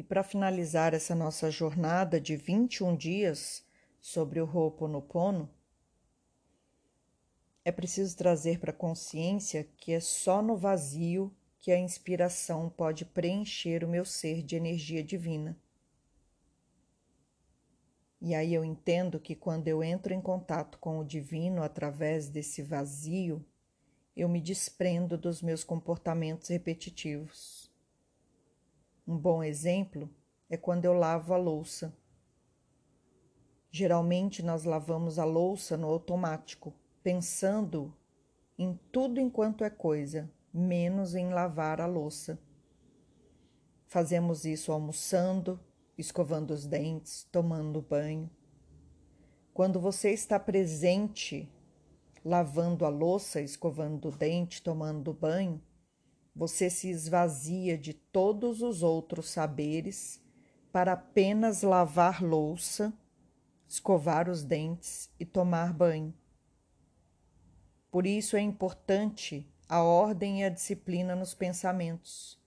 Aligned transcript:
E 0.00 0.02
para 0.02 0.24
finalizar 0.24 0.94
essa 0.94 1.14
nossa 1.14 1.50
jornada 1.50 2.18
de 2.18 2.34
21 2.34 2.96
dias 2.96 3.62
sobre 4.00 4.40
o 4.40 4.46
Ho'oponopono, 4.46 5.46
é 7.62 7.70
preciso 7.70 8.16
trazer 8.16 8.58
para 8.58 8.70
a 8.70 8.74
consciência 8.74 9.68
que 9.76 9.92
é 9.92 10.00
só 10.00 10.40
no 10.40 10.56
vazio 10.56 11.30
que 11.58 11.70
a 11.70 11.78
inspiração 11.78 12.70
pode 12.70 13.04
preencher 13.04 13.84
o 13.84 13.88
meu 13.88 14.06
ser 14.06 14.42
de 14.42 14.56
energia 14.56 15.04
divina. 15.04 15.54
E 18.22 18.34
aí 18.34 18.54
eu 18.54 18.64
entendo 18.64 19.20
que 19.20 19.34
quando 19.34 19.68
eu 19.68 19.84
entro 19.84 20.14
em 20.14 20.20
contato 20.22 20.78
com 20.78 20.98
o 20.98 21.04
divino 21.04 21.62
através 21.62 22.26
desse 22.26 22.62
vazio, 22.62 23.44
eu 24.16 24.30
me 24.30 24.40
desprendo 24.40 25.18
dos 25.18 25.42
meus 25.42 25.62
comportamentos 25.62 26.48
repetitivos. 26.48 27.59
Um 29.10 29.18
bom 29.18 29.42
exemplo 29.42 30.08
é 30.48 30.56
quando 30.56 30.84
eu 30.84 30.92
lavo 30.92 31.34
a 31.34 31.36
louça. 31.36 31.92
Geralmente 33.68 34.40
nós 34.40 34.62
lavamos 34.62 35.18
a 35.18 35.24
louça 35.24 35.76
no 35.76 35.88
automático, 35.88 36.72
pensando 37.02 37.92
em 38.56 38.78
tudo 38.92 39.18
enquanto 39.18 39.64
é 39.64 39.68
coisa, 39.68 40.30
menos 40.54 41.16
em 41.16 41.28
lavar 41.30 41.80
a 41.80 41.86
louça. 41.86 42.40
Fazemos 43.88 44.44
isso 44.44 44.70
almoçando, 44.70 45.58
escovando 45.98 46.52
os 46.52 46.64
dentes, 46.64 47.24
tomando 47.32 47.82
banho. 47.82 48.30
Quando 49.52 49.80
você 49.80 50.12
está 50.12 50.38
presente, 50.38 51.52
lavando 52.24 52.84
a 52.84 52.88
louça, 52.88 53.40
escovando 53.40 54.06
o 54.06 54.12
dente, 54.12 54.62
tomando 54.62 55.12
banho, 55.12 55.60
você 56.40 56.70
se 56.70 56.88
esvazia 56.88 57.76
de 57.76 57.92
todos 57.92 58.62
os 58.62 58.82
outros 58.82 59.28
saberes 59.28 60.24
para 60.72 60.94
apenas 60.94 61.60
lavar 61.60 62.22
louça, 62.22 62.94
escovar 63.68 64.26
os 64.26 64.42
dentes 64.42 65.10
e 65.20 65.26
tomar 65.26 65.74
banho. 65.74 66.14
Por 67.90 68.06
isso 68.06 68.38
é 68.38 68.40
importante 68.40 69.46
a 69.68 69.82
ordem 69.82 70.40
e 70.40 70.44
a 70.44 70.48
disciplina 70.48 71.14
nos 71.14 71.34
pensamentos, 71.34 72.40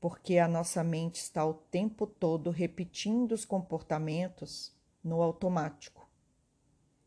porque 0.00 0.38
a 0.38 0.48
nossa 0.48 0.82
mente 0.82 1.20
está 1.20 1.46
o 1.46 1.54
tempo 1.54 2.08
todo 2.08 2.50
repetindo 2.50 3.30
os 3.30 3.44
comportamentos 3.44 4.76
no 5.00 5.22
automático. 5.22 6.10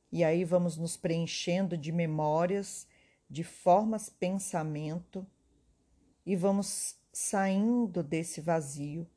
E 0.10 0.24
aí 0.24 0.46
vamos 0.46 0.78
nos 0.78 0.96
preenchendo 0.96 1.78
de 1.78 1.92
memórias, 1.92 2.88
de 3.30 3.44
formas 3.44 4.08
pensamento 4.10 5.28
e 6.26 6.36
vamos 6.36 6.98
saindo 7.14 8.02
desse 8.02 8.42
vazio 8.42 9.08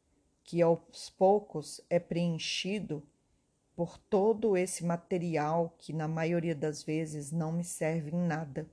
que 0.45 0.63
aos 0.63 1.11
poucos 1.11 1.81
é 1.89 1.99
preenchido 1.99 3.03
por 3.75 3.97
todo 3.97 4.57
esse 4.57 4.85
material 4.85 5.75
que 5.79 5.93
na 5.93 6.09
maioria 6.09 6.55
das 6.55 6.83
vezes 6.83 7.31
não 7.31 7.53
me 7.53 7.65
serve 7.65 8.11
em 8.11 8.27
nada. 8.27 8.69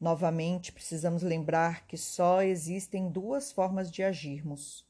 Novamente, 0.00 0.72
precisamos 0.72 1.22
lembrar 1.22 1.86
que 1.86 1.96
só 1.96 2.42
existem 2.42 3.10
duas 3.10 3.50
formas 3.50 3.90
de 3.90 4.02
agirmos. 4.02 4.86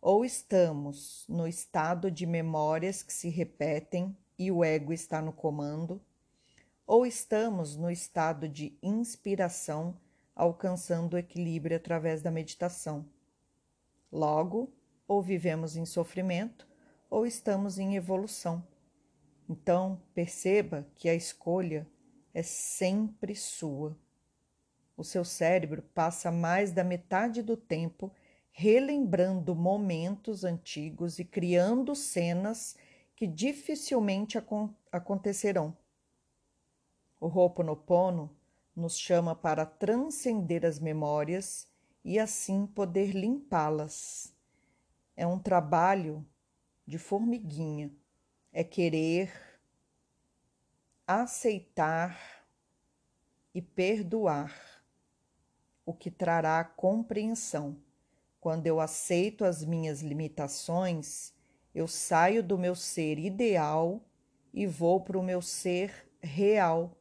Ou 0.00 0.24
estamos 0.24 1.24
no 1.28 1.48
estado 1.48 2.10
de 2.10 2.26
memórias 2.26 3.02
que 3.02 3.12
se 3.12 3.28
repetem 3.28 4.16
e 4.38 4.50
o 4.50 4.64
ego 4.64 4.92
está 4.92 5.20
no 5.20 5.32
comando, 5.32 6.00
ou 6.86 7.04
estamos 7.04 7.76
no 7.76 7.90
estado 7.90 8.48
de 8.48 8.76
inspiração, 8.82 9.96
alcançando 10.40 11.14
o 11.14 11.18
equilíbrio 11.18 11.76
através 11.76 12.22
da 12.22 12.30
meditação. 12.30 13.04
Logo, 14.10 14.72
ou 15.06 15.20
vivemos 15.20 15.76
em 15.76 15.84
sofrimento, 15.84 16.66
ou 17.10 17.26
estamos 17.26 17.78
em 17.78 17.94
evolução. 17.94 18.66
Então, 19.46 20.00
perceba 20.14 20.86
que 20.94 21.10
a 21.10 21.14
escolha 21.14 21.86
é 22.32 22.42
sempre 22.42 23.36
sua. 23.36 23.94
O 24.96 25.04
seu 25.04 25.26
cérebro 25.26 25.82
passa 25.94 26.30
mais 26.30 26.72
da 26.72 26.82
metade 26.82 27.42
do 27.42 27.56
tempo 27.56 28.10
relembrando 28.50 29.54
momentos 29.54 30.42
antigos 30.42 31.18
e 31.18 31.24
criando 31.24 31.94
cenas 31.94 32.76
que 33.14 33.26
dificilmente 33.26 34.38
acon 34.38 34.74
acontecerão. 34.90 35.76
O 37.20 37.26
Ho'oponopono 37.26 38.39
nos 38.80 38.98
chama 38.98 39.34
para 39.36 39.64
transcender 39.66 40.64
as 40.64 40.78
memórias 40.78 41.68
e 42.04 42.18
assim 42.18 42.66
poder 42.66 43.12
limpá-las. 43.12 44.34
É 45.16 45.26
um 45.26 45.38
trabalho 45.38 46.26
de 46.86 46.98
formiguinha, 46.98 47.92
é 48.52 48.64
querer 48.64 49.30
aceitar 51.06 52.18
e 53.54 53.60
perdoar 53.60 54.82
o 55.84 55.92
que 55.92 56.10
trará 56.10 56.64
compreensão. 56.64 57.76
Quando 58.40 58.66
eu 58.66 58.80
aceito 58.80 59.44
as 59.44 59.64
minhas 59.64 60.00
limitações, 60.00 61.34
eu 61.74 61.86
saio 61.86 62.42
do 62.42 62.56
meu 62.56 62.74
ser 62.74 63.18
ideal 63.18 64.00
e 64.54 64.66
vou 64.66 65.00
para 65.00 65.18
o 65.18 65.22
meu 65.22 65.42
ser 65.42 66.10
real. 66.20 66.96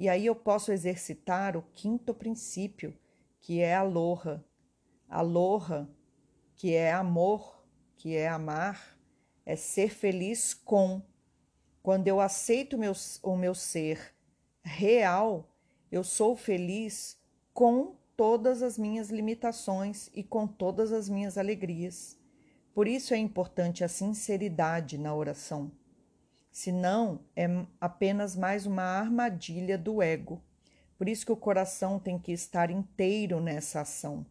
E 0.00 0.08
aí 0.08 0.24
eu 0.24 0.34
posso 0.34 0.72
exercitar 0.72 1.58
o 1.58 1.62
quinto 1.74 2.14
princípio, 2.14 2.96
que 3.38 3.60
é 3.60 3.74
aloha. 3.74 4.42
Aloha, 5.06 5.90
que 6.56 6.74
é 6.74 6.90
amor, 6.90 7.62
que 7.98 8.16
é 8.16 8.26
amar, 8.26 8.98
é 9.44 9.54
ser 9.54 9.90
feliz 9.90 10.54
com. 10.54 11.02
Quando 11.82 12.08
eu 12.08 12.18
aceito 12.18 12.78
meu, 12.78 12.94
o 13.22 13.36
meu 13.36 13.54
ser 13.54 14.14
real, 14.62 15.54
eu 15.92 16.02
sou 16.02 16.34
feliz 16.34 17.20
com 17.52 17.94
todas 18.16 18.62
as 18.62 18.78
minhas 18.78 19.10
limitações 19.10 20.08
e 20.14 20.24
com 20.24 20.46
todas 20.46 20.92
as 20.92 21.10
minhas 21.10 21.36
alegrias. 21.36 22.18
Por 22.72 22.88
isso 22.88 23.12
é 23.12 23.18
importante 23.18 23.84
a 23.84 23.88
sinceridade 23.88 24.96
na 24.96 25.14
oração. 25.14 25.70
Senão, 26.50 27.20
é 27.36 27.46
apenas 27.80 28.34
mais 28.34 28.66
uma 28.66 28.82
armadilha 28.82 29.78
do 29.78 30.02
ego. 30.02 30.42
Por 30.98 31.08
isso 31.08 31.24
que 31.24 31.32
o 31.32 31.36
coração 31.36 31.98
tem 31.98 32.18
que 32.18 32.32
estar 32.32 32.70
inteiro 32.70 33.40
nessa 33.40 33.80
ação. 33.80 34.26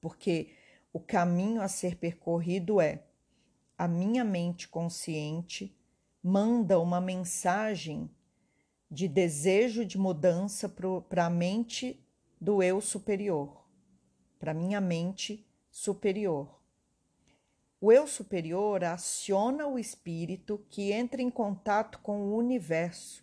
Porque 0.00 0.50
o 0.92 0.98
caminho 0.98 1.60
a 1.60 1.68
ser 1.68 1.96
percorrido 1.96 2.80
é 2.80 3.04
a 3.76 3.86
minha 3.88 4.24
mente 4.24 4.68
consciente 4.68 5.76
manda 6.22 6.80
uma 6.80 7.00
mensagem 7.02 8.10
de 8.90 9.06
desejo 9.06 9.84
de 9.84 9.98
mudança 9.98 10.68
para 11.08 11.26
a 11.26 11.30
mente 11.30 12.02
do 12.40 12.62
eu 12.62 12.80
superior, 12.80 13.66
para 14.38 14.54
minha 14.54 14.80
mente 14.80 15.46
superior. 15.70 16.63
O 17.86 17.92
eu 17.92 18.06
superior 18.06 18.82
aciona 18.82 19.66
o 19.66 19.78
espírito 19.78 20.64
que 20.70 20.90
entra 20.90 21.20
em 21.20 21.30
contato 21.30 21.98
com 21.98 22.18
o 22.18 22.34
universo. 22.34 23.22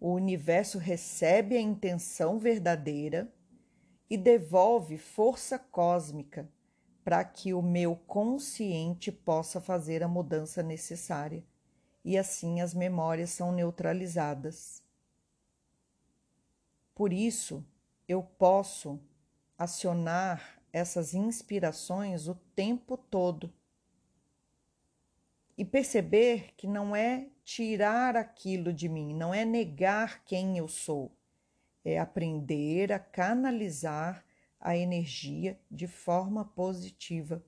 O 0.00 0.14
universo 0.14 0.78
recebe 0.78 1.56
a 1.56 1.60
intenção 1.60 2.40
verdadeira 2.40 3.32
e 4.10 4.18
devolve 4.18 4.98
força 4.98 5.60
cósmica 5.60 6.50
para 7.04 7.24
que 7.24 7.54
o 7.54 7.62
meu 7.62 7.94
consciente 7.94 9.12
possa 9.12 9.60
fazer 9.60 10.02
a 10.02 10.08
mudança 10.08 10.60
necessária 10.60 11.44
e 12.04 12.18
assim 12.18 12.60
as 12.60 12.74
memórias 12.74 13.30
são 13.30 13.52
neutralizadas. 13.52 14.82
Por 16.96 17.12
isso, 17.12 17.64
eu 18.08 18.24
posso 18.24 18.98
acionar 19.56 20.55
essas 20.76 21.14
inspirações 21.14 22.28
o 22.28 22.34
tempo 22.54 22.98
todo. 22.98 23.50
E 25.56 25.64
perceber 25.64 26.52
que 26.54 26.66
não 26.66 26.94
é 26.94 27.30
tirar 27.42 28.14
aquilo 28.14 28.74
de 28.74 28.86
mim, 28.86 29.14
não 29.14 29.32
é 29.32 29.42
negar 29.42 30.22
quem 30.22 30.58
eu 30.58 30.68
sou, 30.68 31.16
é 31.82 31.98
aprender 31.98 32.92
a 32.92 32.98
canalizar 32.98 34.22
a 34.60 34.76
energia 34.76 35.58
de 35.70 35.86
forma 35.86 36.44
positiva, 36.44 37.42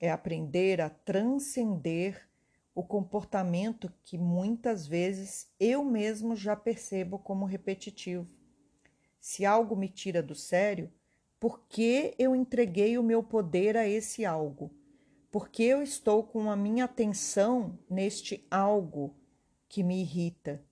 é 0.00 0.10
aprender 0.10 0.80
a 0.80 0.90
transcender 0.90 2.28
o 2.74 2.82
comportamento 2.82 3.92
que 4.02 4.18
muitas 4.18 4.88
vezes 4.88 5.48
eu 5.60 5.84
mesmo 5.84 6.34
já 6.34 6.56
percebo 6.56 7.16
como 7.16 7.44
repetitivo. 7.44 8.28
Se 9.20 9.46
algo 9.46 9.76
me 9.76 9.88
tira 9.88 10.20
do 10.20 10.34
sério, 10.34 10.92
por 11.40 11.62
que 11.70 12.14
eu 12.18 12.36
entreguei 12.36 12.98
o 12.98 13.02
meu 13.02 13.22
poder 13.22 13.74
a 13.74 13.88
esse 13.88 14.26
algo? 14.26 14.70
Por 15.30 15.48
que 15.48 15.64
eu 15.64 15.82
estou 15.82 16.22
com 16.22 16.50
a 16.50 16.56
minha 16.56 16.84
atenção 16.84 17.78
neste 17.88 18.46
algo 18.50 19.16
que 19.66 19.82
me 19.82 20.02
irrita? 20.02 20.62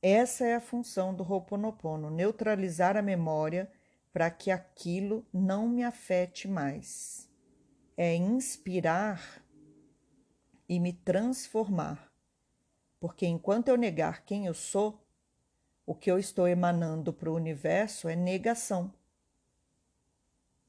Essa 0.00 0.46
é 0.46 0.54
a 0.54 0.60
função 0.60 1.12
do 1.12 1.24
Ho'oponopono, 1.24 2.08
neutralizar 2.08 2.96
a 2.96 3.02
memória 3.02 3.70
para 4.12 4.30
que 4.30 4.50
aquilo 4.50 5.26
não 5.32 5.68
me 5.68 5.82
afete 5.82 6.46
mais. 6.46 7.28
É 7.96 8.14
inspirar 8.14 9.44
e 10.68 10.78
me 10.78 10.92
transformar. 10.92 12.12
Porque 13.00 13.26
enquanto 13.26 13.68
eu 13.68 13.76
negar 13.76 14.24
quem 14.24 14.46
eu 14.46 14.54
sou, 14.54 15.04
o 15.84 15.94
que 15.94 16.10
eu 16.10 16.18
estou 16.18 16.46
emanando 16.46 17.12
para 17.12 17.30
o 17.30 17.34
universo 17.34 18.08
é 18.08 18.14
negação. 18.14 18.94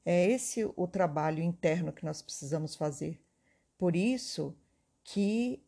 É 0.04 0.26
esse 0.30 0.64
o 0.76 0.86
trabalho 0.86 1.42
interno 1.42 1.92
que 1.92 2.04
nós 2.04 2.20
precisamos 2.20 2.74
fazer. 2.74 3.20
Por 3.78 3.94
isso 3.94 4.56
que 5.04 5.62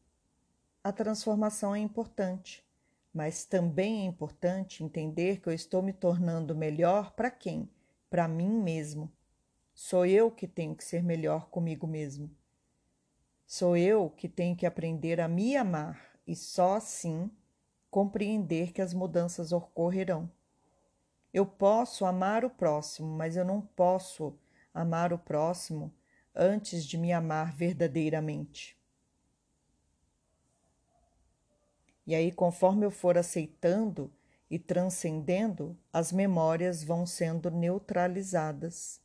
a 0.83 0.93
transformação 0.93 1.75
é 1.75 1.79
importante, 1.79 2.65
mas 3.13 3.45
também 3.45 4.03
é 4.03 4.05
importante 4.05 4.83
entender 4.83 5.41
que 5.41 5.49
eu 5.49 5.53
estou 5.53 5.83
me 5.83 5.93
tornando 5.93 6.55
melhor 6.55 7.13
para 7.13 7.31
quem? 7.31 7.71
Para 8.11 8.27
mim 8.27 8.51
mesmo. 8.51 9.11
Sou 9.73 10.05
eu 10.05 10.31
que 10.31 10.47
tenho 10.47 10.75
que 10.75 10.85
ser 10.85 11.03
melhor 11.03 11.49
comigo 11.49 11.87
mesmo. 11.87 12.31
Sou 13.47 13.77
eu 13.77 14.11
que 14.11 14.29
tenho 14.29 14.57
que 14.57 14.67
aprender 14.67 15.21
a 15.21 15.29
me 15.29 15.57
amar 15.57 16.19
e 16.27 16.35
só 16.35 16.75
assim 16.75 17.31
compreender 17.91 18.73
que 18.73 18.83
as 18.83 18.93
mudanças 18.93 19.53
ocorrerão. 19.53 20.31
Eu 21.35 21.45
posso 21.45 22.07
amar 22.07 22.45
o 22.45 22.51
próximo, 22.51 23.09
mas 23.09 23.37
eu 23.37 23.45
não 23.45 23.61
posso 23.61 24.39
amar 24.73 25.13
o 25.13 25.19
próximo 25.19 25.93
antes 26.33 26.87
de 26.87 26.97
me 26.97 27.13
amar 27.13 27.53
verdadeiramente. 27.53 28.79
E 32.07 32.15
aí, 32.15 32.31
conforme 32.31 32.87
eu 32.87 32.91
for 32.91 33.19
aceitando 33.19 34.13
e 34.49 34.61
transcendendo, 34.61 35.77
as 35.93 36.13
memórias 36.13 36.85
vão 36.85 37.05
sendo 37.05 37.51
neutralizadas. 37.51 39.01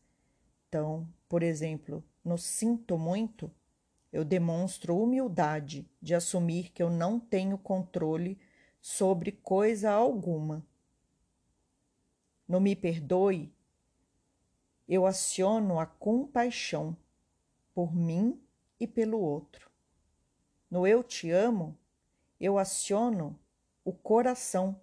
Então, 0.67 1.11
por 1.27 1.41
exemplo, 1.41 2.03
no 2.23 2.37
sinto 2.37 2.95
muito, 2.95 3.49
eu 4.13 4.23
demonstro 4.23 5.01
humildade 5.01 5.89
de 5.99 6.13
assumir 6.13 6.69
que 6.69 6.83
eu 6.83 6.91
não 6.91 7.19
tenho 7.19 7.57
controle 7.57 8.39
sobre 8.79 9.31
coisa 9.31 9.89
alguma 9.89 10.68
no 12.49 12.59
Me 12.59 12.75
Perdoe, 12.75 13.53
eu 14.87 15.05
aciono 15.05 15.79
a 15.79 15.85
compaixão 15.85 16.97
por 17.75 17.95
mim 17.95 18.41
e 18.79 18.87
pelo 18.87 19.19
outro. 19.19 19.69
No 20.67 20.87
Eu 20.87 21.03
Te 21.03 21.29
Amo, 21.29 21.77
eu 22.41 22.57
aciono 22.57 23.39
o 23.85 23.93
coração, 23.93 24.81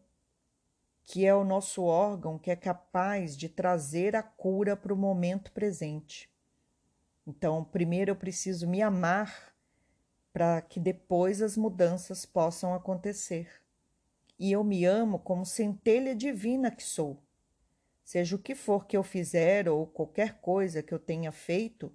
que 1.03 1.27
é 1.27 1.35
o 1.35 1.43
nosso 1.43 1.83
órgão 1.83 2.39
que 2.39 2.53
é 2.53 2.57
capaz 2.57 3.37
de 3.37 3.49
trazer 3.49 4.15
a 4.15 4.23
cura 4.23 4.77
para 4.77 4.95
o 4.95 4.97
momento 4.97 5.51
presente. 5.51 6.31
Então, 7.27 7.65
primeiro 7.65 8.13
eu 8.13 8.17
preciso 8.17 8.69
me 8.69 8.81
amar 8.81 9.53
para 10.33 10.63
que 10.63 10.79
depois 10.79 11.43
as 11.43 11.57
mudanças 11.57 12.25
possam 12.25 12.73
acontecer. 12.75 13.51
E 14.39 14.53
eu 14.53 14.63
me 14.63 14.85
amo 14.85 15.19
como 15.19 15.45
centelha 15.45 16.15
divina 16.15 16.71
que 16.71 16.85
sou 16.85 17.26
seja 18.07 18.37
o 18.37 18.39
que 18.39 18.55
for 18.55 18.87
que 18.87 18.97
eu 18.97 19.03
fizer 19.03 19.69
ou 19.69 19.85
qualquer 19.85 20.41
coisa 20.41 20.81
que 20.81 20.95
eu 20.95 20.99
tenha 20.99 21.33
feito, 21.33 21.93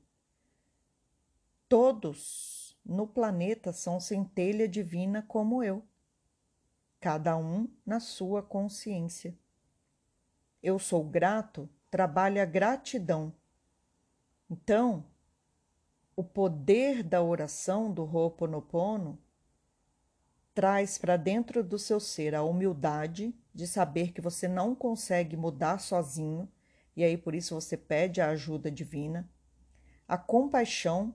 todos 1.69 2.77
no 2.85 3.07
planeta 3.07 3.71
são 3.71 3.97
centelha 3.97 4.67
divina 4.67 5.23
como 5.25 5.63
eu, 5.63 5.81
cada 6.99 7.37
um 7.37 7.65
na 7.85 8.01
sua 8.01 8.43
consciência. 8.43 9.33
Eu 10.61 10.77
sou 10.77 11.01
grato, 11.01 11.69
trabalha 11.89 12.43
gratidão. 12.43 13.33
Então, 14.49 15.05
o 16.13 16.25
poder 16.25 17.03
da 17.03 17.23
oração 17.23 17.89
do 17.89 18.03
Ho'oponopono 18.03 19.17
traz 20.53 20.97
para 20.97 21.15
dentro 21.15 21.63
do 21.63 21.79
seu 21.79 22.01
ser 22.01 22.35
a 22.35 22.43
humildade 22.43 23.33
de 23.53 23.67
saber 23.67 24.11
que 24.11 24.21
você 24.21 24.47
não 24.47 24.73
consegue 24.73 25.35
mudar 25.35 25.79
sozinho 25.79 26.49
e 26.95 27.03
aí 27.03 27.17
por 27.17 27.33
isso 27.35 27.55
você 27.55 27.77
pede 27.77 28.21
a 28.21 28.29
ajuda 28.29 28.69
divina, 28.69 29.29
a 30.07 30.17
compaixão 30.17 31.13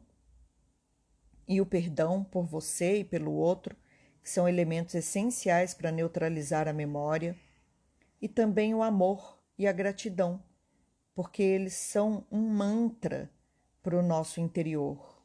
e 1.47 1.61
o 1.61 1.67
perdão 1.67 2.25
por 2.25 2.45
você 2.45 2.99
e 2.99 3.05
pelo 3.05 3.33
outro, 3.33 3.77
que 4.23 4.29
são 4.29 4.49
elementos 4.49 4.95
essenciais 4.95 5.75
para 5.75 5.93
neutralizar 5.93 6.67
a 6.67 6.73
memória, 6.73 7.39
e 8.21 8.29
também 8.29 8.75
o 8.75 8.83
amor 8.83 9.39
e 9.57 9.67
a 9.67 9.73
gratidão, 9.73 10.43
porque 11.15 11.43
eles 11.43 11.75
são 11.75 12.27
um 12.31 12.49
mantra 12.49 13.31
para 13.83 13.97
o 13.97 14.03
nosso 14.03 14.41
interior. 14.41 15.23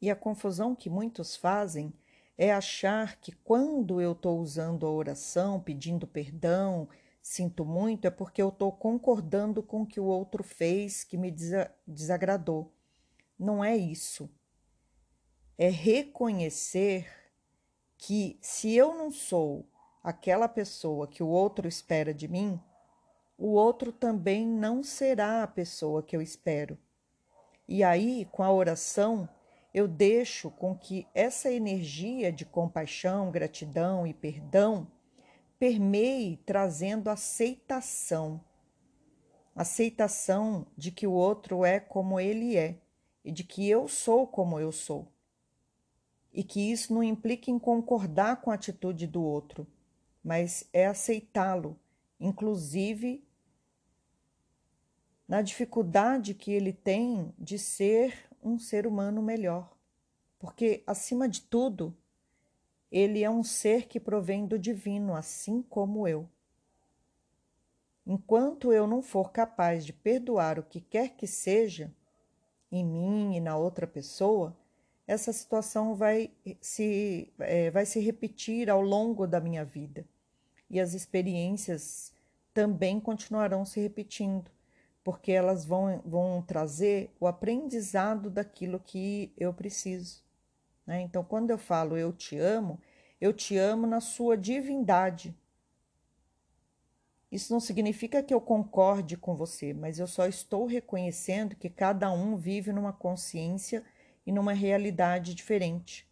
E 0.00 0.10
a 0.10 0.16
confusão 0.16 0.74
que 0.74 0.90
muitos 0.90 1.34
fazem 1.34 1.92
é 2.36 2.52
achar 2.52 3.16
que 3.16 3.32
quando 3.32 4.00
eu 4.00 4.12
estou 4.12 4.38
usando 4.40 4.86
a 4.86 4.90
oração, 4.90 5.60
pedindo 5.60 6.06
perdão, 6.06 6.88
sinto 7.20 7.64
muito, 7.64 8.06
é 8.06 8.10
porque 8.10 8.42
eu 8.42 8.48
estou 8.48 8.72
concordando 8.72 9.62
com 9.62 9.82
o 9.82 9.86
que 9.86 10.00
o 10.00 10.04
outro 10.04 10.42
fez 10.42 11.04
que 11.04 11.16
me 11.16 11.34
desagradou. 11.86 12.72
Não 13.38 13.64
é 13.64 13.76
isso. 13.76 14.30
É 15.56 15.68
reconhecer 15.68 17.06
que 17.96 18.38
se 18.40 18.74
eu 18.74 18.94
não 18.94 19.12
sou 19.12 19.66
aquela 20.02 20.48
pessoa 20.48 21.06
que 21.06 21.22
o 21.22 21.28
outro 21.28 21.68
espera 21.68 22.12
de 22.12 22.26
mim, 22.26 22.60
o 23.38 23.52
outro 23.52 23.92
também 23.92 24.46
não 24.46 24.82
será 24.82 25.42
a 25.42 25.46
pessoa 25.46 26.02
que 26.02 26.16
eu 26.16 26.22
espero. 26.22 26.78
E 27.68 27.82
aí, 27.84 28.24
com 28.30 28.42
a 28.42 28.52
oração, 28.52 29.28
eu 29.72 29.88
deixo 29.88 30.50
com 30.50 30.76
que 30.76 31.06
essa 31.14 31.50
energia 31.50 32.30
de 32.30 32.44
compaixão, 32.44 33.30
gratidão 33.30 34.06
e 34.06 34.12
perdão 34.12 34.86
permeie 35.58 36.36
trazendo 36.38 37.08
aceitação. 37.08 38.42
Aceitação 39.54 40.66
de 40.76 40.90
que 40.90 41.06
o 41.06 41.12
outro 41.12 41.64
é 41.64 41.80
como 41.80 42.20
ele 42.20 42.56
é 42.56 42.78
e 43.24 43.30
de 43.30 43.44
que 43.44 43.68
eu 43.68 43.88
sou 43.88 44.26
como 44.26 44.58
eu 44.58 44.72
sou. 44.72 45.08
E 46.32 46.42
que 46.42 46.72
isso 46.72 46.92
não 46.92 47.02
implica 47.02 47.50
em 47.50 47.58
concordar 47.58 48.40
com 48.40 48.50
a 48.50 48.54
atitude 48.54 49.06
do 49.06 49.22
outro, 49.22 49.66
mas 50.24 50.68
é 50.72 50.86
aceitá-lo, 50.86 51.78
inclusive 52.18 53.24
na 55.28 55.40
dificuldade 55.40 56.34
que 56.34 56.52
ele 56.52 56.72
tem 56.72 57.32
de 57.38 57.58
ser 57.58 58.31
um 58.42 58.58
ser 58.58 58.86
humano 58.86 59.22
melhor, 59.22 59.72
porque, 60.38 60.82
acima 60.86 61.28
de 61.28 61.42
tudo, 61.42 61.96
ele 62.90 63.22
é 63.22 63.30
um 63.30 63.44
ser 63.44 63.86
que 63.86 64.00
provém 64.00 64.46
do 64.46 64.58
divino, 64.58 65.14
assim 65.14 65.62
como 65.62 66.06
eu. 66.08 66.28
Enquanto 68.06 68.72
eu 68.72 68.86
não 68.86 69.00
for 69.00 69.30
capaz 69.30 69.86
de 69.86 69.92
perdoar 69.92 70.58
o 70.58 70.64
que 70.64 70.80
quer 70.80 71.10
que 71.10 71.26
seja, 71.26 71.94
em 72.70 72.84
mim 72.84 73.36
e 73.36 73.40
na 73.40 73.56
outra 73.56 73.86
pessoa, 73.86 74.56
essa 75.06 75.32
situação 75.32 75.94
vai 75.94 76.30
se, 76.60 77.32
é, 77.38 77.70
vai 77.70 77.86
se 77.86 78.00
repetir 78.00 78.68
ao 78.68 78.80
longo 78.80 79.26
da 79.26 79.40
minha 79.40 79.64
vida. 79.64 80.04
E 80.68 80.80
as 80.80 80.94
experiências 80.94 82.12
também 82.52 82.98
continuarão 82.98 83.64
se 83.64 83.80
repetindo 83.80 84.50
porque 85.04 85.32
elas 85.32 85.64
vão, 85.64 86.00
vão 86.04 86.42
trazer 86.42 87.10
o 87.18 87.26
aprendizado 87.26 88.30
daquilo 88.30 88.78
que 88.78 89.32
eu 89.36 89.52
preciso. 89.52 90.22
Né? 90.86 91.00
Então, 91.02 91.24
quando 91.24 91.50
eu 91.50 91.58
falo 91.58 91.96
eu 91.96 92.12
te 92.12 92.38
amo, 92.38 92.80
eu 93.20 93.32
te 93.32 93.56
amo 93.56 93.86
na 93.86 94.00
sua 94.00 94.36
divindade. 94.36 95.36
Isso 97.30 97.52
não 97.52 97.60
significa 97.60 98.22
que 98.22 98.34
eu 98.34 98.40
concorde 98.40 99.16
com 99.16 99.34
você, 99.34 99.72
mas 99.72 99.98
eu 99.98 100.06
só 100.06 100.26
estou 100.26 100.66
reconhecendo 100.66 101.56
que 101.56 101.70
cada 101.70 102.12
um 102.12 102.36
vive 102.36 102.72
numa 102.72 102.92
consciência 102.92 103.82
e 104.26 104.30
numa 104.30 104.52
realidade 104.52 105.34
diferente. 105.34 106.06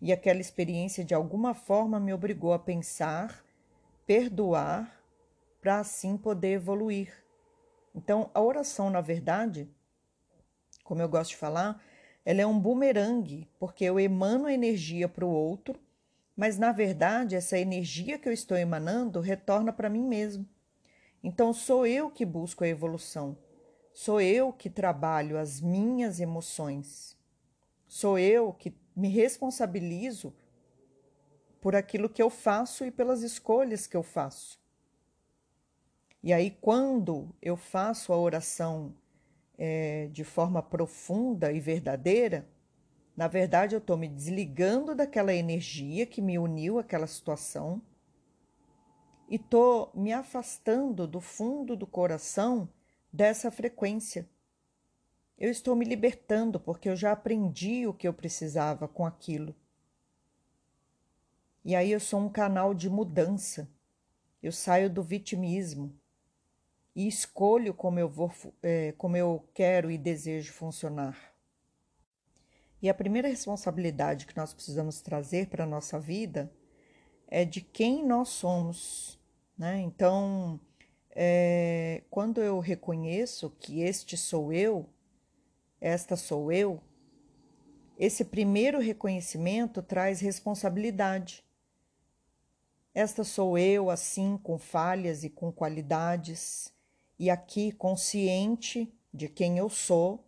E 0.00 0.12
aquela 0.12 0.40
experiência 0.40 1.04
de 1.04 1.14
alguma 1.14 1.54
forma 1.54 1.98
me 1.98 2.12
obrigou 2.12 2.52
a 2.52 2.58
pensar, 2.58 3.42
perdoar, 4.06 5.02
para 5.60 5.80
assim 5.80 6.16
poder 6.16 6.52
evoluir 6.52 7.12
então, 7.98 8.30
a 8.32 8.40
oração, 8.40 8.90
na 8.90 9.00
verdade, 9.00 9.68
como 10.84 11.02
eu 11.02 11.08
gosto 11.08 11.30
de 11.30 11.36
falar, 11.36 11.82
ela 12.24 12.40
é 12.40 12.46
um 12.46 12.56
bumerangue, 12.56 13.48
porque 13.58 13.84
eu 13.84 13.98
emano 13.98 14.48
energia 14.48 15.08
para 15.08 15.26
o 15.26 15.28
outro, 15.28 15.76
mas 16.36 16.56
na 16.56 16.70
verdade 16.70 17.34
essa 17.34 17.58
energia 17.58 18.16
que 18.16 18.28
eu 18.28 18.32
estou 18.32 18.56
emanando 18.56 19.18
retorna 19.18 19.72
para 19.72 19.90
mim 19.90 20.04
mesmo. 20.04 20.48
Então 21.24 21.52
sou 21.52 21.84
eu 21.84 22.08
que 22.08 22.24
busco 22.24 22.62
a 22.62 22.68
evolução, 22.68 23.36
sou 23.92 24.20
eu 24.20 24.52
que 24.52 24.70
trabalho 24.70 25.36
as 25.36 25.60
minhas 25.60 26.20
emoções, 26.20 27.16
sou 27.88 28.16
eu 28.16 28.52
que 28.52 28.72
me 28.94 29.08
responsabilizo 29.08 30.32
por 31.60 31.74
aquilo 31.74 32.08
que 32.08 32.22
eu 32.22 32.30
faço 32.30 32.84
e 32.84 32.92
pelas 32.92 33.22
escolhas 33.22 33.88
que 33.88 33.96
eu 33.96 34.04
faço. 34.04 34.67
E 36.28 36.32
aí, 36.34 36.50
quando 36.50 37.34
eu 37.40 37.56
faço 37.56 38.12
a 38.12 38.18
oração 38.18 38.94
é, 39.56 40.08
de 40.12 40.24
forma 40.24 40.62
profunda 40.62 41.50
e 41.50 41.58
verdadeira, 41.58 42.46
na 43.16 43.26
verdade 43.26 43.74
eu 43.74 43.78
estou 43.78 43.96
me 43.96 44.06
desligando 44.06 44.94
daquela 44.94 45.32
energia 45.32 46.04
que 46.04 46.20
me 46.20 46.38
uniu 46.38 46.78
àquela 46.78 47.06
situação 47.06 47.80
e 49.26 49.36
estou 49.36 49.90
me 49.94 50.12
afastando 50.12 51.06
do 51.06 51.18
fundo 51.18 51.74
do 51.74 51.86
coração 51.86 52.68
dessa 53.10 53.50
frequência. 53.50 54.28
Eu 55.38 55.50
estou 55.50 55.74
me 55.74 55.86
libertando 55.86 56.60
porque 56.60 56.90
eu 56.90 56.94
já 56.94 57.12
aprendi 57.12 57.86
o 57.86 57.94
que 57.94 58.06
eu 58.06 58.12
precisava 58.12 58.86
com 58.86 59.06
aquilo. 59.06 59.54
E 61.64 61.74
aí 61.74 61.90
eu 61.90 61.98
sou 61.98 62.20
um 62.20 62.28
canal 62.28 62.74
de 62.74 62.90
mudança. 62.90 63.66
Eu 64.42 64.52
saio 64.52 64.90
do 64.90 65.02
vitimismo 65.02 65.98
e 66.98 67.06
escolho 67.06 67.72
como 67.72 68.00
eu 68.00 68.08
vou, 68.08 68.28
é, 68.60 68.90
como 68.98 69.16
eu 69.16 69.48
quero 69.54 69.88
e 69.88 69.96
desejo 69.96 70.52
funcionar. 70.52 71.16
E 72.82 72.90
a 72.90 72.94
primeira 72.94 73.28
responsabilidade 73.28 74.26
que 74.26 74.36
nós 74.36 74.52
precisamos 74.52 75.00
trazer 75.00 75.46
para 75.46 75.62
a 75.62 75.66
nossa 75.66 76.00
vida 76.00 76.52
é 77.28 77.44
de 77.44 77.60
quem 77.60 78.04
nós 78.04 78.30
somos. 78.30 79.16
Né? 79.56 79.78
Então, 79.82 80.58
é, 81.10 82.02
quando 82.10 82.42
eu 82.42 82.58
reconheço 82.58 83.48
que 83.60 83.80
este 83.80 84.16
sou 84.16 84.52
eu, 84.52 84.84
esta 85.80 86.16
sou 86.16 86.50
eu, 86.50 86.82
esse 87.96 88.24
primeiro 88.24 88.80
reconhecimento 88.80 89.80
traz 89.82 90.18
responsabilidade. 90.18 91.44
Esta 92.92 93.22
sou 93.22 93.56
eu, 93.56 93.88
assim, 93.88 94.36
com 94.36 94.58
falhas 94.58 95.22
e 95.22 95.30
com 95.30 95.52
qualidades, 95.52 96.76
e 97.18 97.30
aqui 97.30 97.72
consciente 97.72 98.92
de 99.12 99.28
quem 99.28 99.58
eu 99.58 99.68
sou, 99.68 100.24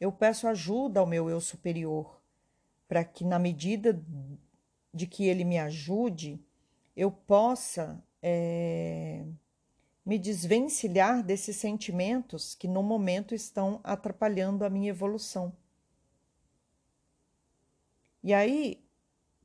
eu 0.00 0.10
peço 0.10 0.48
ajuda 0.48 1.00
ao 1.00 1.06
meu 1.06 1.28
eu 1.28 1.40
superior, 1.40 2.20
para 2.88 3.04
que, 3.04 3.24
na 3.24 3.38
medida 3.38 4.02
de 4.92 5.06
que 5.06 5.26
ele 5.26 5.44
me 5.44 5.58
ajude, 5.58 6.40
eu 6.96 7.10
possa 7.10 8.02
é, 8.22 9.24
me 10.04 10.18
desvencilhar 10.18 11.22
desses 11.22 11.56
sentimentos 11.56 12.54
que 12.54 12.66
no 12.66 12.82
momento 12.82 13.34
estão 13.34 13.80
atrapalhando 13.84 14.64
a 14.64 14.70
minha 14.70 14.90
evolução. 14.90 15.52
E 18.22 18.34
aí, 18.34 18.82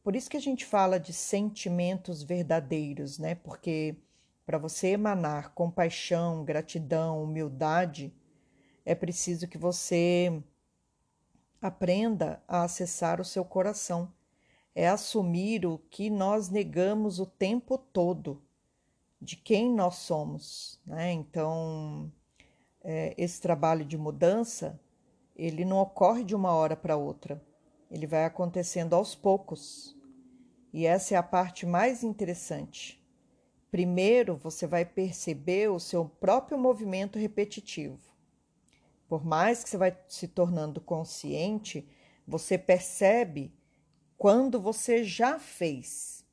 por 0.04 0.16
isso 0.16 0.30
que 0.30 0.38
a 0.38 0.42
gente 0.42 0.66
fala 0.66 1.00
de 1.00 1.14
sentimentos 1.14 2.24
verdadeiros, 2.24 3.18
né? 3.18 3.36
Porque 3.36 3.96
para 4.46 4.58
você 4.58 4.90
emanar 4.90 5.54
compaixão, 5.54 6.44
gratidão, 6.44 7.24
humildade, 7.24 8.14
é 8.86 8.94
preciso 8.94 9.48
que 9.48 9.58
você 9.58 10.42
aprenda 11.60 12.42
a 12.48 12.64
acessar 12.64 13.20
o 13.20 13.26
seu 13.26 13.44
coração. 13.44 14.14
É 14.76 14.88
assumir 14.88 15.66
o 15.66 15.80
que 15.90 16.10
nós 16.10 16.50
negamos 16.50 17.20
o 17.20 17.26
tempo 17.26 17.78
todo, 17.78 18.42
de 19.20 19.36
quem 19.36 19.74
nós 19.74 19.96
somos. 19.96 20.80
Né? 20.86 21.14
Então, 21.14 22.12
é, 22.84 23.16
esse 23.18 23.42
trabalho 23.42 23.84
de 23.84 23.98
mudança, 23.98 24.80
ele 25.36 25.66
não 25.66 25.78
ocorre 25.78 26.24
de 26.24 26.36
uma 26.36 26.54
hora 26.54 26.76
para 26.76 26.98
outra. 26.98 27.42
Ele 27.90 28.06
vai 28.06 28.26
acontecendo 28.26 28.94
aos 28.94 29.16
poucos. 29.16 29.96
E 30.72 30.86
essa 30.86 31.16
é 31.16 31.18
a 31.18 31.24
parte 31.24 31.66
mais 31.66 32.04
interessante. 32.04 33.02
Primeiro, 33.72 34.38
você 34.38 34.66
vai 34.66 34.86
perceber 34.86 35.70
o 35.70 35.80
seu 35.80 36.06
próprio 36.06 36.58
movimento 36.58 37.20
repetitivo. 37.20 38.00
Por 39.08 39.26
mais 39.26 39.64
que 39.64 39.70
você 39.70 39.78
vai 39.78 39.98
se 40.08 40.28
tornando 40.28 40.82
consciente, 40.82 41.88
você 42.28 42.58
percebe 42.58 43.54
quando 44.18 44.60
você 44.60 45.04
já 45.04 45.38
fez. 45.38 46.26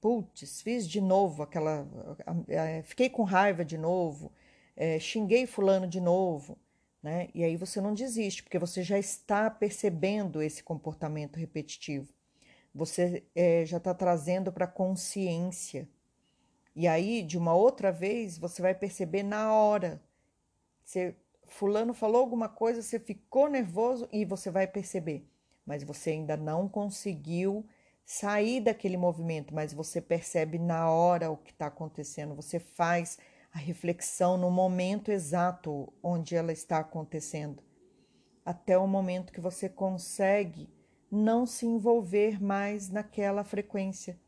Putz, 0.00 0.62
fiz 0.62 0.88
de 0.88 1.00
novo 1.00 1.42
aquela. 1.42 1.86
Fiquei 2.84 3.08
com 3.08 3.22
raiva 3.22 3.64
de 3.64 3.78
novo, 3.78 4.32
é, 4.76 4.98
xinguei 4.98 5.46
Fulano 5.46 5.86
de 5.86 6.00
novo. 6.00 6.58
Né? 7.02 7.28
E 7.34 7.42
aí 7.42 7.56
você 7.56 7.80
não 7.80 7.94
desiste, 7.94 8.42
porque 8.42 8.58
você 8.58 8.82
já 8.82 8.98
está 8.98 9.48
percebendo 9.50 10.42
esse 10.42 10.62
comportamento 10.62 11.38
repetitivo. 11.38 12.12
Você 12.74 13.24
é, 13.34 13.64
já 13.64 13.78
está 13.78 13.94
trazendo 13.94 14.52
para 14.52 14.66
consciência. 14.66 15.88
E 16.74 16.86
aí, 16.86 17.22
de 17.22 17.36
uma 17.36 17.54
outra 17.54 17.90
vez, 17.90 18.38
você 18.38 18.62
vai 18.62 18.74
perceber 18.74 19.22
na 19.22 19.52
hora. 19.52 20.02
Você 20.84 21.16
fulano 21.50 21.92
falou 21.92 22.20
alguma 22.20 22.48
coisa, 22.48 22.80
você 22.80 22.98
ficou 22.98 23.48
nervoso 23.48 24.08
e 24.12 24.24
você 24.24 24.50
vai 24.50 24.66
perceber, 24.66 25.28
mas 25.66 25.82
você 25.82 26.10
ainda 26.10 26.36
não 26.36 26.68
conseguiu 26.68 27.66
sair 28.04 28.60
daquele 28.60 28.96
movimento, 28.96 29.54
mas 29.54 29.72
você 29.72 30.00
percebe 30.00 30.58
na 30.58 30.90
hora 30.90 31.30
o 31.30 31.36
que 31.36 31.50
está 31.50 31.66
acontecendo, 31.66 32.34
você 32.34 32.58
faz 32.58 33.18
a 33.52 33.58
reflexão 33.58 34.36
no 34.36 34.50
momento 34.50 35.10
exato 35.10 35.92
onde 36.02 36.34
ela 36.34 36.52
está 36.52 36.78
acontecendo, 36.78 37.62
até 38.44 38.78
o 38.78 38.86
momento 38.86 39.32
que 39.32 39.40
você 39.40 39.68
consegue 39.68 40.68
não 41.10 41.46
se 41.46 41.66
envolver 41.66 42.42
mais 42.42 42.88
naquela 42.88 43.42
frequência 43.42 44.18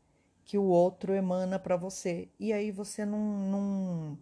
que 0.45 0.57
o 0.57 0.63
outro 0.63 1.13
emana 1.13 1.57
para 1.57 1.77
você, 1.77 2.29
e 2.39 2.51
aí 2.51 2.71
você 2.71 3.05
não, 3.05 3.19
não 3.19 4.19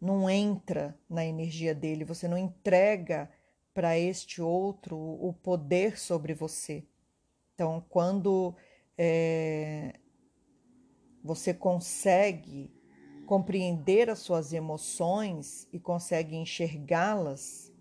não 0.00 0.28
entra 0.28 0.98
na 1.08 1.24
energia 1.24 1.72
dele, 1.72 2.04
você 2.04 2.26
não 2.26 2.36
entrega 2.36 3.30
para 3.72 3.96
este 3.96 4.42
outro 4.42 4.96
o 4.98 5.32
poder 5.32 5.96
sobre 5.96 6.34
você. 6.34 6.84
Então, 7.54 7.84
quando 7.88 8.52
é, 8.98 9.94
você 11.22 11.54
consegue 11.54 12.68
compreender 13.26 14.10
as 14.10 14.18
suas 14.18 14.52
emoções 14.52 15.68
e 15.72 15.78
consegue 15.78 16.34
enxergá-las, 16.34 17.72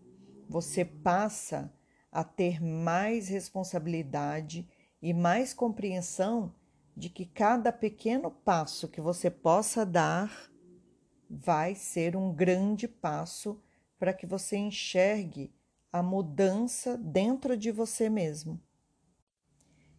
você 0.48 0.86
passa 0.86 1.74
a 2.12 2.24
ter 2.24 2.62
mais 2.62 3.30
responsabilidade 3.30 4.68
e 5.02 5.12
mais 5.12 5.56
compreensão 5.56 6.54
de 6.96 7.10
que 7.10 7.26
cada 7.26 7.72
pequeno 7.72 8.30
passo 8.30 8.88
que 8.88 9.02
você 9.02 9.30
possa 9.30 9.86
dar 9.86 10.52
vai 11.30 11.76
ser 11.76 12.16
um 12.16 12.34
grande 12.34 12.88
passo 12.88 13.62
para 13.98 14.14
que 14.14 14.26
você 14.26 14.58
enxergue 14.58 15.54
a 15.92 16.02
mudança 16.02 16.98
dentro 16.98 17.56
de 17.56 17.72
você 17.72 18.10
mesmo. 18.10 18.60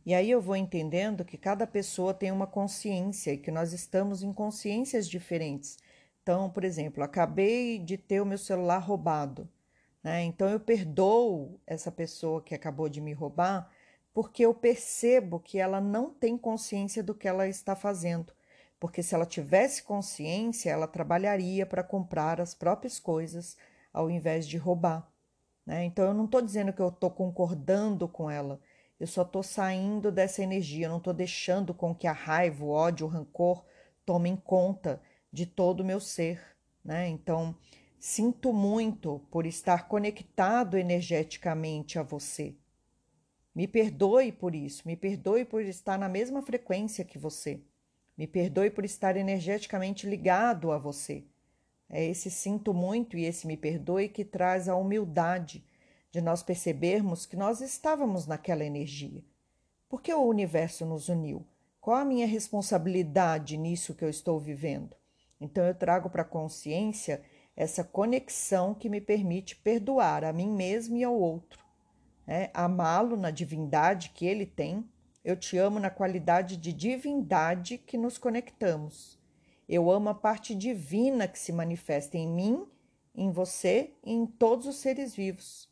E 0.04 0.14
aí 0.14 0.30
eu 0.30 0.40
vou 0.40 0.56
entendendo 0.56 1.24
que 1.24 1.38
cada 1.38 1.66
pessoa 1.66 2.12
tem 2.12 2.32
uma 2.32 2.46
consciência 2.46 3.32
e 3.32 3.38
que 3.38 3.50
nós 3.50 3.72
estamos 3.72 4.22
em 4.22 4.32
consciências 4.32 5.08
diferentes. 5.08 5.78
Então, 6.22 6.50
por 6.50 6.64
exemplo, 6.64 7.04
acabei 7.04 7.78
de 7.78 7.96
ter 7.96 8.20
o 8.20 8.26
meu 8.26 8.38
celular 8.38 8.78
roubado, 8.78 9.48
né? 10.02 10.22
Então 10.24 10.48
eu 10.48 10.58
perdoo 10.58 11.60
essa 11.66 11.90
pessoa 11.90 12.42
que 12.42 12.54
acabou 12.54 12.88
de 12.88 13.00
me 13.00 13.12
roubar 13.12 13.70
porque 14.12 14.44
eu 14.44 14.54
percebo 14.54 15.40
que 15.40 15.58
ela 15.58 15.80
não 15.80 16.10
tem 16.10 16.36
consciência 16.36 17.02
do 17.02 17.14
que 17.14 17.28
ela 17.28 17.48
está 17.48 17.74
fazendo 17.74 18.32
porque 18.82 19.00
se 19.00 19.14
ela 19.14 19.24
tivesse 19.24 19.84
consciência, 19.84 20.68
ela 20.68 20.88
trabalharia 20.88 21.64
para 21.64 21.84
comprar 21.84 22.40
as 22.40 22.52
próprias 22.52 22.98
coisas 22.98 23.56
ao 23.92 24.10
invés 24.10 24.44
de 24.44 24.56
roubar. 24.56 25.08
Né? 25.64 25.84
Então, 25.84 26.04
eu 26.04 26.12
não 26.12 26.24
estou 26.24 26.42
dizendo 26.42 26.72
que 26.72 26.82
eu 26.82 26.88
estou 26.88 27.08
concordando 27.08 28.08
com 28.08 28.28
ela, 28.28 28.60
eu 28.98 29.06
só 29.06 29.22
estou 29.22 29.40
saindo 29.40 30.10
dessa 30.10 30.42
energia, 30.42 30.86
eu 30.86 30.90
não 30.90 30.98
estou 30.98 31.14
deixando 31.14 31.72
com 31.72 31.94
que 31.94 32.08
a 32.08 32.12
raiva, 32.12 32.64
o 32.64 32.70
ódio, 32.70 33.06
o 33.06 33.08
rancor 33.08 33.64
tomem 34.04 34.34
conta 34.34 35.00
de 35.32 35.46
todo 35.46 35.82
o 35.82 35.84
meu 35.84 36.00
ser. 36.00 36.42
Né? 36.84 37.06
Então, 37.06 37.54
sinto 38.00 38.52
muito 38.52 39.20
por 39.30 39.46
estar 39.46 39.86
conectado 39.86 40.76
energeticamente 40.76 42.00
a 42.00 42.02
você. 42.02 42.56
Me 43.54 43.68
perdoe 43.68 44.32
por 44.32 44.54
isso, 44.54 44.82
me 44.86 44.96
perdoe 44.96 45.44
por 45.44 45.62
estar 45.62 45.98
na 45.98 46.08
mesma 46.08 46.42
frequência 46.42 47.04
que 47.04 47.18
você. 47.18 47.60
Me 48.16 48.26
perdoe 48.26 48.70
por 48.70 48.84
estar 48.84 49.16
energeticamente 49.16 50.06
ligado 50.06 50.72
a 50.72 50.78
você. 50.78 51.24
É 51.88 52.02
esse 52.04 52.30
sinto 52.30 52.72
muito 52.72 53.18
e 53.18 53.24
esse 53.24 53.46
me 53.46 53.56
perdoe 53.56 54.08
que 54.08 54.24
traz 54.24 54.68
a 54.68 54.74
humildade 54.74 55.64
de 56.10 56.20
nós 56.20 56.42
percebermos 56.42 57.26
que 57.26 57.36
nós 57.36 57.60
estávamos 57.60 58.26
naquela 58.26 58.64
energia. 58.64 59.22
Por 59.88 60.00
que 60.00 60.12
o 60.12 60.22
universo 60.22 60.86
nos 60.86 61.10
uniu? 61.10 61.46
Qual 61.80 61.96
a 61.96 62.04
minha 62.04 62.26
responsabilidade 62.26 63.58
nisso 63.58 63.94
que 63.94 64.04
eu 64.04 64.08
estou 64.08 64.38
vivendo? 64.38 64.96
Então 65.38 65.64
eu 65.64 65.74
trago 65.74 66.08
para 66.08 66.22
a 66.22 66.24
consciência 66.24 67.22
essa 67.54 67.84
conexão 67.84 68.72
que 68.72 68.88
me 68.88 69.00
permite 69.00 69.56
perdoar 69.56 70.24
a 70.24 70.32
mim 70.32 70.50
mesmo 70.50 70.96
e 70.96 71.04
ao 71.04 71.14
outro, 71.14 71.61
né? 72.32 72.50
amá-lo 72.54 73.16
na 73.16 73.30
divindade 73.30 74.10
que 74.14 74.26
ele 74.26 74.46
tem 74.46 74.88
eu 75.24 75.36
te 75.36 75.56
amo 75.56 75.78
na 75.78 75.88
qualidade 75.88 76.56
de 76.56 76.72
divindade 76.72 77.78
que 77.78 77.96
nos 77.96 78.18
conectamos. 78.18 79.18
Eu 79.68 79.88
amo 79.88 80.08
a 80.08 80.14
parte 80.14 80.52
divina 80.52 81.28
que 81.28 81.38
se 81.38 81.52
manifesta 81.52 82.18
em 82.18 82.28
mim, 82.28 82.66
em 83.14 83.30
você 83.30 83.92
e 84.04 84.12
em 84.12 84.26
todos 84.26 84.66
os 84.66 84.76
seres 84.76 85.14
vivos. 85.14 85.70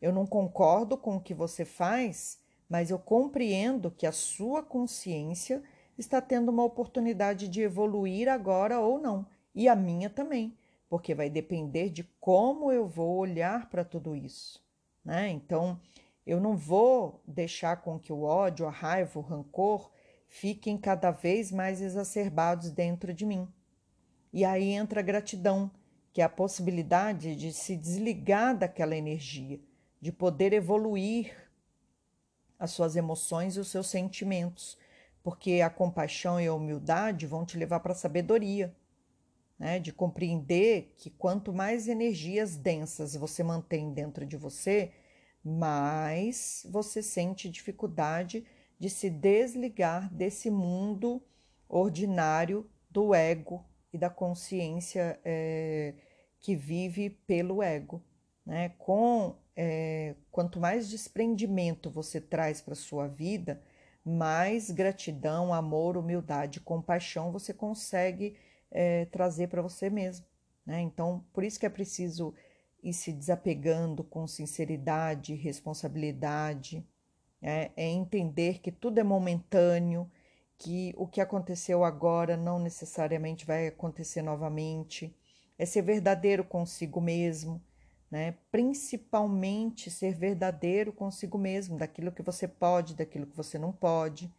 Eu 0.00 0.12
não 0.12 0.24
concordo 0.24 0.96
com 0.96 1.16
o 1.16 1.20
que 1.20 1.34
você 1.34 1.64
faz, 1.64 2.38
mas 2.68 2.90
eu 2.90 2.98
compreendo 2.98 3.90
que 3.90 4.06
a 4.06 4.12
sua 4.12 4.62
consciência 4.62 5.60
está 5.98 6.20
tendo 6.20 6.50
uma 6.50 6.62
oportunidade 6.62 7.48
de 7.48 7.60
evoluir 7.60 8.28
agora 8.28 8.78
ou 8.78 9.00
não, 9.00 9.26
e 9.52 9.68
a 9.68 9.74
minha 9.74 10.08
também, 10.08 10.56
porque 10.88 11.14
vai 11.14 11.28
depender 11.28 11.90
de 11.90 12.04
como 12.20 12.70
eu 12.70 12.86
vou 12.86 13.16
olhar 13.16 13.68
para 13.68 13.84
tudo 13.84 14.14
isso, 14.14 14.63
né? 15.04 15.30
Então, 15.30 15.80
eu 16.26 16.40
não 16.40 16.56
vou 16.56 17.22
deixar 17.26 17.82
com 17.82 17.98
que 17.98 18.12
o 18.12 18.22
ódio, 18.22 18.66
a 18.66 18.70
raiva, 18.70 19.18
o 19.18 19.22
rancor 19.22 19.90
fiquem 20.26 20.78
cada 20.78 21.10
vez 21.10 21.52
mais 21.52 21.80
exacerbados 21.80 22.70
dentro 22.70 23.12
de 23.12 23.26
mim. 23.26 23.46
E 24.32 24.44
aí 24.44 24.70
entra 24.70 25.00
a 25.00 25.02
gratidão, 25.02 25.70
que 26.12 26.20
é 26.20 26.24
a 26.24 26.28
possibilidade 26.28 27.36
de 27.36 27.52
se 27.52 27.76
desligar 27.76 28.56
daquela 28.56 28.96
energia, 28.96 29.60
de 30.00 30.10
poder 30.10 30.52
evoluir 30.52 31.32
as 32.58 32.70
suas 32.70 32.96
emoções 32.96 33.56
e 33.56 33.60
os 33.60 33.68
seus 33.68 33.88
sentimentos, 33.88 34.78
porque 35.22 35.60
a 35.60 35.70
compaixão 35.70 36.40
e 36.40 36.46
a 36.46 36.54
humildade 36.54 37.26
vão 37.26 37.44
te 37.44 37.58
levar 37.58 37.80
para 37.80 37.92
a 37.92 37.96
sabedoria, 37.96 38.74
né? 39.58 39.78
de 39.78 39.92
compreender 39.92 40.94
que 40.96 41.10
quanto 41.10 41.52
mais 41.52 41.88
energias 41.88 42.56
densas 42.56 43.14
você 43.14 43.42
mantém 43.42 43.92
dentro 43.92 44.26
de 44.26 44.36
você, 44.36 44.92
mais 45.44 46.66
você 46.70 47.02
sente 47.02 47.48
dificuldade 47.48 48.44
de 48.78 48.88
se 48.90 49.10
desligar 49.10 50.12
desse 50.12 50.50
mundo 50.50 51.22
ordinário 51.68 52.68
do 52.90 53.14
ego 53.14 53.64
e 53.92 53.98
da 53.98 54.10
consciência 54.10 55.18
é, 55.24 55.94
que 56.40 56.56
vive 56.56 57.10
pelo 57.10 57.62
ego. 57.62 58.02
Né? 58.44 58.70
Com 58.78 59.36
é, 59.56 60.14
quanto 60.30 60.60
mais 60.60 60.88
desprendimento 60.88 61.90
você 61.90 62.20
traz 62.20 62.60
para 62.60 62.74
sua 62.74 63.06
vida, 63.06 63.62
mais 64.04 64.70
gratidão, 64.70 65.54
amor, 65.54 65.96
humildade, 65.96 66.60
compaixão 66.60 67.32
você 67.32 67.54
consegue 67.54 68.36
é, 68.74 69.06
trazer 69.06 69.46
para 69.46 69.62
você 69.62 69.88
mesmo. 69.88 70.26
Né? 70.66 70.80
Então, 70.80 71.24
por 71.32 71.44
isso 71.44 71.58
que 71.58 71.64
é 71.64 71.70
preciso 71.70 72.34
e 72.82 72.92
se 72.92 73.12
desapegando 73.12 74.04
com 74.04 74.26
sinceridade, 74.26 75.34
responsabilidade, 75.34 76.86
é, 77.40 77.70
é 77.76 77.88
entender 77.88 78.58
que 78.58 78.70
tudo 78.70 78.98
é 78.98 79.02
momentâneo, 79.02 80.10
que 80.58 80.94
o 80.96 81.06
que 81.06 81.20
aconteceu 81.20 81.82
agora 81.84 82.36
não 82.36 82.58
necessariamente 82.58 83.46
vai 83.46 83.68
acontecer 83.68 84.20
novamente, 84.20 85.16
é 85.58 85.64
ser 85.64 85.82
verdadeiro 85.82 86.44
consigo 86.44 87.00
mesmo, 87.00 87.62
né? 88.10 88.34
principalmente 88.50 89.90
ser 89.90 90.14
verdadeiro 90.14 90.92
consigo 90.92 91.38
mesmo, 91.38 91.78
daquilo 91.78 92.12
que 92.12 92.22
você 92.22 92.46
pode, 92.46 92.94
daquilo 92.94 93.26
que 93.26 93.36
você 93.36 93.58
não 93.58 93.72
pode. 93.72 94.30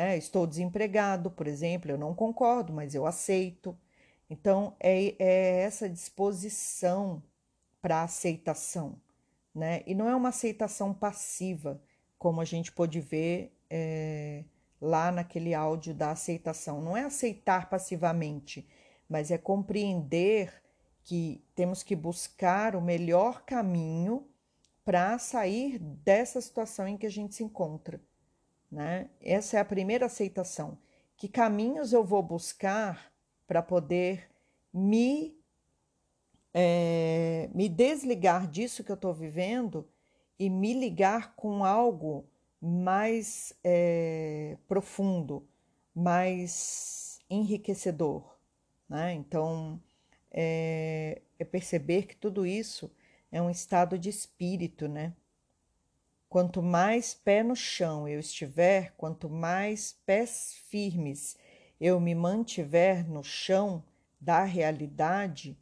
É, 0.00 0.16
estou 0.16 0.46
desempregado, 0.46 1.28
por 1.28 1.48
exemplo, 1.48 1.90
eu 1.90 1.98
não 1.98 2.14
concordo, 2.14 2.72
mas 2.72 2.94
eu 2.94 3.04
aceito. 3.04 3.76
Então, 4.30 4.76
é, 4.78 5.16
é 5.18 5.62
essa 5.62 5.88
disposição 5.88 7.20
para 7.82 8.04
aceitação, 8.04 8.94
né? 9.52 9.82
E 9.88 9.96
não 9.96 10.08
é 10.08 10.14
uma 10.14 10.28
aceitação 10.28 10.94
passiva, 10.94 11.82
como 12.16 12.40
a 12.40 12.44
gente 12.44 12.70
pôde 12.70 13.00
ver 13.00 13.52
é, 13.68 14.44
lá 14.80 15.10
naquele 15.10 15.52
áudio 15.52 15.92
da 15.92 16.12
aceitação. 16.12 16.80
Não 16.80 16.96
é 16.96 17.02
aceitar 17.02 17.68
passivamente, 17.68 18.68
mas 19.08 19.32
é 19.32 19.36
compreender 19.36 20.62
que 21.02 21.42
temos 21.56 21.82
que 21.82 21.96
buscar 21.96 22.76
o 22.76 22.80
melhor 22.80 23.42
caminho 23.42 24.24
para 24.84 25.18
sair 25.18 25.76
dessa 25.80 26.40
situação 26.40 26.86
em 26.86 26.96
que 26.96 27.06
a 27.06 27.10
gente 27.10 27.34
se 27.34 27.42
encontra. 27.42 28.00
Né? 28.70 29.08
Essa 29.20 29.56
é 29.56 29.60
a 29.60 29.64
primeira 29.64 30.06
aceitação. 30.06 30.78
Que 31.16 31.28
caminhos 31.28 31.92
eu 31.92 32.04
vou 32.04 32.22
buscar 32.22 33.12
para 33.46 33.62
poder 33.62 34.28
me 34.72 35.34
é, 36.52 37.48
me 37.54 37.68
desligar 37.68 38.48
disso 38.48 38.82
que 38.82 38.90
eu 38.90 38.94
estou 38.94 39.12
vivendo 39.12 39.88
e 40.38 40.48
me 40.48 40.72
ligar 40.72 41.34
com 41.34 41.64
algo 41.64 42.26
mais 42.60 43.52
é, 43.62 44.56
profundo, 44.66 45.46
mais 45.94 47.20
enriquecedor. 47.30 48.36
Né? 48.88 49.12
Então, 49.14 49.80
é, 50.30 51.22
é 51.38 51.44
perceber 51.44 52.06
que 52.06 52.16
tudo 52.16 52.46
isso 52.46 52.90
é 53.30 53.40
um 53.40 53.50
estado 53.50 53.98
de 53.98 54.08
espírito, 54.08 54.88
né? 54.88 55.14
Quanto 56.28 56.62
mais 56.62 57.14
pé 57.14 57.42
no 57.42 57.56
chão 57.56 58.06
eu 58.06 58.20
estiver, 58.20 58.92
quanto 58.98 59.30
mais 59.30 59.98
pés 60.04 60.54
firmes 60.68 61.38
eu 61.80 61.98
me 61.98 62.14
mantiver 62.14 63.08
no 63.08 63.24
chão 63.24 63.82
da 64.20 64.44
realidade, 64.44 65.56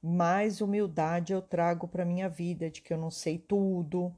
mais 0.00 0.60
humildade 0.60 1.32
eu 1.32 1.42
trago 1.42 1.88
para 1.88 2.04
minha 2.04 2.28
vida, 2.28 2.70
de 2.70 2.80
que 2.80 2.92
eu 2.92 2.98
não 2.98 3.10
sei 3.10 3.38
tudo, 3.38 4.14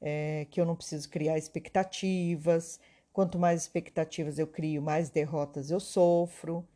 é, 0.00 0.46
que 0.50 0.60
eu 0.60 0.64
não 0.64 0.76
preciso 0.76 1.10
criar 1.10 1.36
expectativas. 1.36 2.80
Quanto 3.12 3.38
mais 3.38 3.62
expectativas 3.62 4.38
eu 4.38 4.46
crio, 4.46 4.80
mais 4.80 5.10
derrotas 5.10 5.70
eu 5.70 5.80
sofro. 5.80 6.66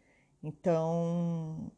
Então, 0.42 1.72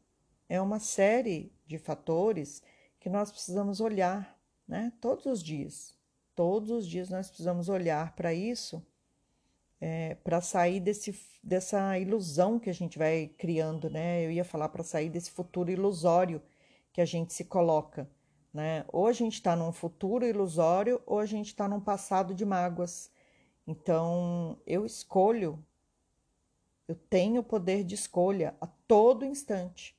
é 0.49 0.59
uma 0.61 0.79
série 0.79 1.53
de 1.65 1.77
fatores 1.77 2.61
que 2.99 3.09
nós 3.09 3.31
precisamos 3.31 3.79
olhar, 3.79 4.37
né? 4.67 4.91
Todos 4.99 5.25
os 5.25 5.41
dias. 5.43 6.00
Todos 6.41 6.71
os 6.71 6.87
dias 6.87 7.07
nós 7.07 7.27
precisamos 7.27 7.69
olhar 7.69 8.15
para 8.15 8.33
isso, 8.33 8.83
é, 9.79 10.15
para 10.23 10.41
sair 10.41 10.79
desse, 10.79 11.15
dessa 11.43 11.99
ilusão 11.99 12.57
que 12.57 12.67
a 12.67 12.73
gente 12.73 12.97
vai 12.97 13.27
criando, 13.37 13.91
né? 13.91 14.25
Eu 14.25 14.31
ia 14.31 14.43
falar 14.43 14.69
para 14.69 14.83
sair 14.83 15.07
desse 15.07 15.29
futuro 15.29 15.69
ilusório 15.69 16.41
que 16.91 16.99
a 16.99 17.05
gente 17.05 17.31
se 17.31 17.45
coloca. 17.45 18.09
Né? 18.51 18.83
Ou 18.87 19.05
a 19.05 19.13
gente 19.13 19.35
está 19.35 19.55
num 19.55 19.71
futuro 19.71 20.25
ilusório, 20.25 20.99
ou 21.05 21.19
a 21.19 21.27
gente 21.27 21.45
está 21.45 21.67
num 21.67 21.79
passado 21.79 22.33
de 22.33 22.43
mágoas. 22.43 23.11
Então, 23.67 24.57
eu 24.65 24.83
escolho, 24.83 25.63
eu 26.87 26.95
tenho 26.95 27.41
o 27.41 27.45
poder 27.45 27.83
de 27.83 27.93
escolha 27.93 28.55
a 28.59 28.65
todo 28.65 29.23
instante, 29.23 29.95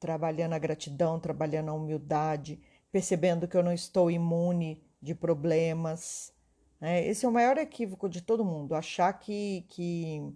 trabalhando 0.00 0.54
a 0.54 0.58
gratidão, 0.58 1.20
trabalhando 1.20 1.68
a 1.68 1.74
humildade, 1.74 2.58
percebendo 2.90 3.46
que 3.46 3.58
eu 3.58 3.62
não 3.62 3.74
estou 3.74 4.10
imune 4.10 4.82
de 5.04 5.14
problemas. 5.14 6.32
Né? 6.80 7.06
Esse 7.06 7.26
é 7.26 7.28
o 7.28 7.32
maior 7.32 7.58
equívoco 7.58 8.08
de 8.08 8.22
todo 8.22 8.44
mundo, 8.44 8.74
achar 8.74 9.12
que, 9.12 9.64
que, 9.68 10.32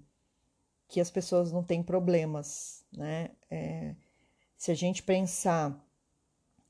que 0.87 1.01
as 1.01 1.11
pessoas 1.11 1.51
não 1.51 1.65
têm 1.65 1.83
problemas. 1.83 2.85
Né? 2.93 3.31
É, 3.51 3.95
se 4.57 4.71
a 4.71 4.75
gente 4.75 5.03
pensar 5.03 5.83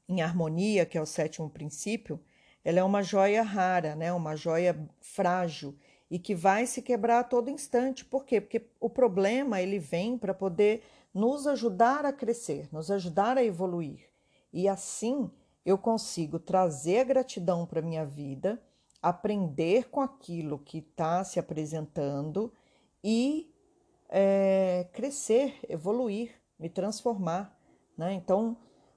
em 0.08 0.22
harmonia, 0.22 0.86
que 0.86 0.96
é 0.96 1.02
o 1.02 1.06
sétimo 1.06 1.50
princípio, 1.50 2.20
ela 2.64 2.78
é 2.78 2.84
uma 2.84 3.02
joia 3.02 3.42
rara, 3.42 3.96
né? 3.96 4.12
uma 4.12 4.36
joia 4.36 4.78
frágil 5.00 5.76
e 6.10 6.18
que 6.18 6.34
vai 6.34 6.66
se 6.66 6.80
quebrar 6.80 7.18
a 7.20 7.24
todo 7.24 7.50
instante. 7.50 8.04
Por 8.04 8.24
quê? 8.24 8.40
Porque 8.40 8.62
o 8.80 8.88
problema 8.88 9.60
ele 9.60 9.78
vem 9.78 10.16
para 10.16 10.32
poder 10.32 10.82
nos 11.12 11.46
ajudar 11.46 12.06
a 12.06 12.12
crescer, 12.12 12.68
nos 12.72 12.90
ajudar 12.90 13.36
a 13.36 13.44
evoluir. 13.44 14.08
E 14.52 14.68
assim 14.68 15.30
eu 15.68 15.76
consigo 15.76 16.38
trazer 16.38 17.00
a 17.00 17.04
gratidão 17.04 17.66
para 17.66 17.82
minha 17.82 18.02
vida, 18.02 18.58
aprender 19.02 19.90
com 19.90 20.00
aquilo 20.00 20.58
que 20.58 20.78
está 20.78 21.22
se 21.22 21.38
apresentando 21.38 22.50
e 23.04 23.54
é, 24.08 24.88
crescer, 24.94 25.60
evoluir, 25.68 26.40
me 26.58 26.70
transformar. 26.70 27.54
Né? 27.98 28.14
Então, 28.14 28.56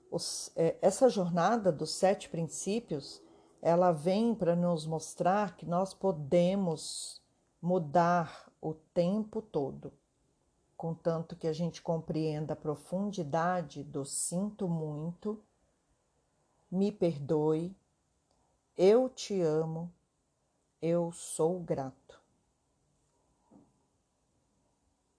os, 0.09 0.49
é, 0.55 0.77
essa 0.81 1.09
jornada 1.09 1.73
dos 1.73 1.93
sete 1.93 2.29
princípios, 2.29 3.21
ela 3.61 3.91
vem 3.91 4.33
para 4.33 4.55
nos 4.55 4.85
mostrar 4.85 5.57
que 5.57 5.65
nós 5.65 5.93
podemos 5.93 7.21
mudar 7.61 8.49
o 8.61 8.73
tempo 8.73 9.41
todo, 9.41 9.91
contanto 10.77 11.35
que 11.35 11.47
a 11.47 11.53
gente 11.53 11.81
compreenda 11.81 12.53
a 12.53 12.55
profundidade 12.55 13.83
do 13.83 14.05
sinto 14.05 14.69
muito, 14.69 15.43
me 16.71 16.91
perdoe, 16.91 17.75
eu 18.77 19.09
te 19.09 19.41
amo, 19.41 19.91
eu 20.81 21.11
sou 21.11 21.59
grato. 21.59 22.00